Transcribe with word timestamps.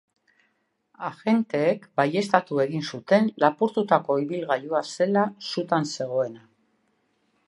Agenteek 1.09 1.83
baieztatu 1.99 2.63
egin 2.63 2.87
zuen 2.91 3.29
lapurtutako 3.45 4.17
ibilgailua 4.23 4.81
zela 4.97 5.27
sutan 5.53 5.89
zegoena. 5.97 6.43